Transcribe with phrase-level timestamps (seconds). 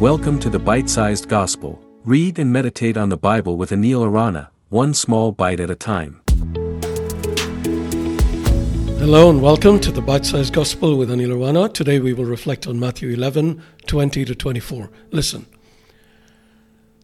[0.00, 1.78] Welcome to the Bite Sized Gospel.
[2.06, 6.22] Read and meditate on the Bible with Anil Arana, one small bite at a time.
[8.96, 11.68] Hello and welcome to the Bite Sized Gospel with Anil Arana.
[11.68, 14.90] Today we will reflect on Matthew 11 20 to 24.
[15.10, 15.44] Listen.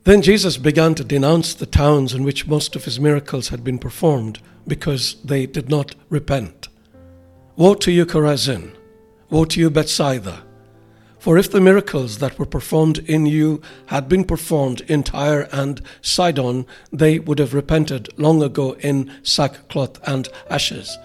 [0.05, 3.79] Then Jesus began to denounce the towns in which most of his miracles had been
[3.79, 6.69] performed because they did not repent.
[7.57, 8.75] Woe to you, Chorazin!
[9.29, 10.46] Woe to you, Bethsaida!
[11.27, 15.83] For if the miracles that were performed in you had been performed in Tyre and
[16.01, 20.97] Sidon, they would have repented long ago in sackcloth and ashes.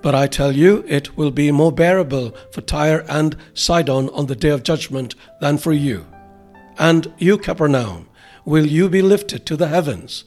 [0.00, 4.36] But I tell you, it will be more bearable for Tyre and Sidon on the
[4.36, 6.06] day of judgment than for you.
[6.78, 8.08] And you, Capernaum,
[8.44, 10.22] will you be lifted to the heavens?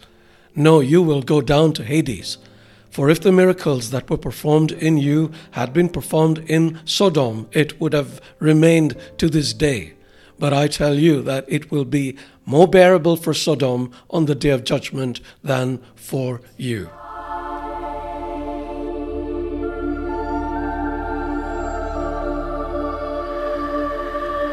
[0.58, 2.38] No, you will go down to Hades.
[2.98, 7.80] For if the miracles that were performed in you had been performed in Sodom, it
[7.80, 9.94] would have remained to this day.
[10.40, 14.50] But I tell you that it will be more bearable for Sodom on the day
[14.50, 16.90] of judgment than for you.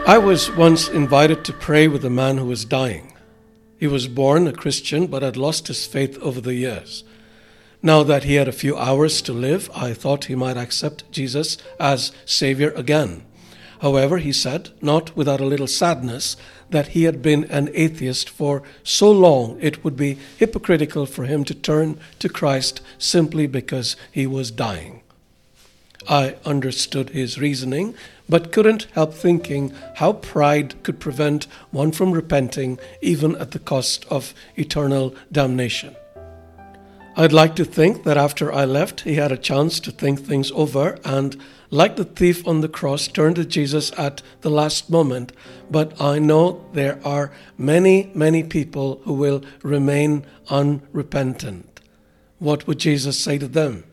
[0.06, 3.14] I was once invited to pray with a man who was dying.
[3.78, 7.04] He was born a Christian but had lost his faith over the years.
[7.84, 11.58] Now that he had a few hours to live, I thought he might accept Jesus
[11.78, 13.26] as Savior again.
[13.82, 16.38] However, he said, not without a little sadness,
[16.70, 21.44] that he had been an atheist for so long it would be hypocritical for him
[21.44, 25.02] to turn to Christ simply because he was dying.
[26.08, 27.94] I understood his reasoning,
[28.26, 34.06] but couldn't help thinking how pride could prevent one from repenting even at the cost
[34.08, 35.96] of eternal damnation.
[37.16, 40.50] I'd like to think that after I left, he had a chance to think things
[40.50, 41.40] over and,
[41.70, 45.30] like the thief on the cross, turned to Jesus at the last moment.
[45.70, 51.80] But I know there are many, many people who will remain unrepentant.
[52.40, 53.84] What would Jesus say to them?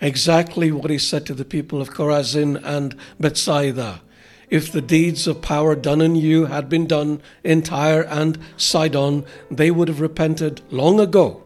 [0.00, 4.00] Exactly what he said to the people of Chorazin and Bethsaida.
[4.48, 9.26] If the deeds of power done in you had been done in Tyre and Sidon,
[9.50, 11.43] they would have repented long ago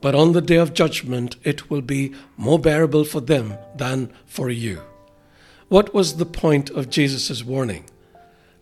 [0.00, 4.50] but on the day of judgment it will be more bearable for them than for
[4.50, 4.80] you.
[5.68, 7.84] What was the point of Jesus' warning?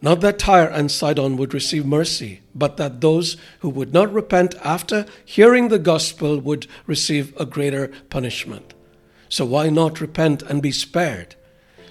[0.02, 4.54] Not that Tyre and Sidon would receive mercy, but that those who would not repent
[4.62, 8.74] after hearing the gospel would receive a greater punishment.
[9.28, 11.34] So why not repent and be spared?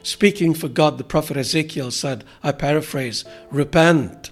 [0.04, 4.30] Speaking for God, the prophet Ezekiel said, I paraphrase, Repent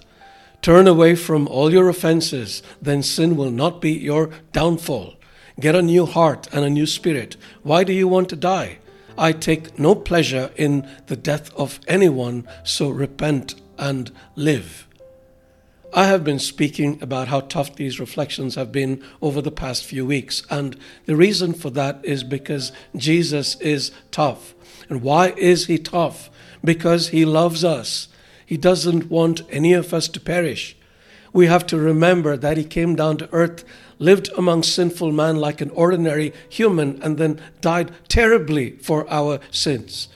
[0.64, 5.12] Turn away from all your offenses, then sin will not be your downfall.
[5.60, 7.36] Get a new heart and a new spirit.
[7.62, 8.78] Why do you want to die?
[9.18, 14.88] I take no pleasure in the death of anyone, so repent and live.
[15.92, 20.06] I have been speaking about how tough these reflections have been over the past few
[20.06, 24.54] weeks, and the reason for that is because Jesus is tough.
[24.88, 26.30] And why is he tough?
[26.64, 28.08] Because he loves us.
[28.46, 30.76] He doesn't want any of us to perish.
[31.32, 33.64] We have to remember that He came down to earth,
[33.98, 40.08] lived among sinful man like an ordinary human, and then died terribly for our sins.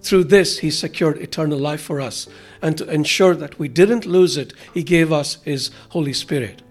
[0.00, 2.26] Through this, He secured eternal life for us.
[2.60, 6.62] And to ensure that we didn't lose it, He gave us His Holy Spirit.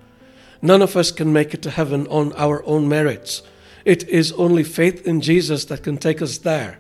[0.62, 3.42] None of us can make it to heaven on our own merits.
[3.86, 6.80] It is only faith in Jesus that can take us there.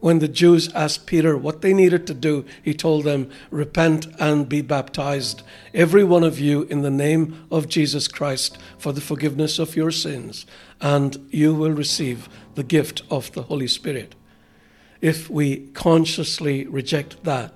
[0.00, 4.48] When the Jews asked Peter what they needed to do, he told them, Repent and
[4.48, 5.42] be baptized,
[5.74, 9.90] every one of you, in the name of Jesus Christ, for the forgiveness of your
[9.90, 10.46] sins,
[10.80, 14.14] and you will receive the gift of the Holy Spirit.
[15.00, 17.52] If we consciously reject that,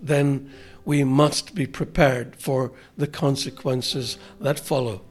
[0.00, 0.52] then
[0.84, 5.02] we must be prepared for the consequences that follow.